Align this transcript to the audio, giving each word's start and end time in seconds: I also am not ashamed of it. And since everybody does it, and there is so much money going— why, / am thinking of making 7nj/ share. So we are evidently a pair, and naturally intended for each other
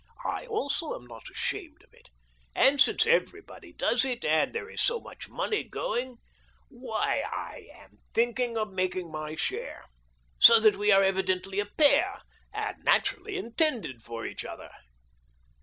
I 0.25 0.47
also 0.47 0.95
am 0.95 1.05
not 1.05 1.29
ashamed 1.29 1.83
of 1.83 1.93
it. 1.93 2.09
And 2.55 2.81
since 2.81 3.05
everybody 3.05 3.71
does 3.71 4.03
it, 4.03 4.25
and 4.25 4.51
there 4.51 4.67
is 4.67 4.81
so 4.81 4.99
much 4.99 5.29
money 5.29 5.63
going— 5.63 6.17
why, 6.69 7.21
/ 7.71 7.71
am 7.83 7.99
thinking 8.11 8.57
of 8.57 8.71
making 8.73 9.09
7nj/ 9.11 9.37
share. 9.37 9.85
So 10.39 10.67
we 10.75 10.91
are 10.91 11.03
evidently 11.03 11.59
a 11.59 11.67
pair, 11.67 12.23
and 12.51 12.77
naturally 12.83 13.37
intended 13.37 14.01
for 14.01 14.25
each 14.25 14.43
other 14.43 14.71